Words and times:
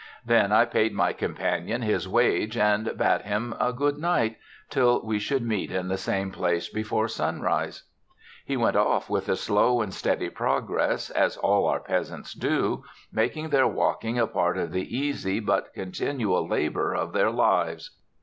Then 0.25 0.51
I 0.51 0.65
paid 0.65 0.93
my 0.93 1.13
companion 1.13 1.83
his 1.83 2.07
wage, 2.09 2.57
and 2.57 2.91
bade 2.97 3.21
him 3.21 3.53
a 3.59 3.71
good 3.71 3.99
night, 3.99 4.37
till 4.71 4.99
we 5.05 5.19
should 5.19 5.43
meet 5.43 5.71
in 5.71 5.89
the 5.89 5.95
same 5.99 6.31
place 6.31 6.67
before 6.69 7.07
sunrise. 7.07 7.83
He 8.43 8.57
went 8.57 8.75
off 8.75 9.11
with 9.11 9.29
a 9.29 9.35
slow 9.35 9.79
and 9.79 9.93
steady 9.93 10.31
progress, 10.31 11.11
as 11.11 11.37
all 11.37 11.67
our 11.67 11.81
peasants 11.81 12.33
do, 12.33 12.83
making 13.11 13.49
their 13.49 13.67
walking 13.67 14.17
a 14.17 14.25
part 14.25 14.57
of 14.57 14.71
the 14.71 14.97
easy 14.97 15.39
but 15.39 15.71
continual 15.75 16.47
labor 16.47 16.95
of 16.95 17.13
their 17.13 17.29
lives. 17.29 17.91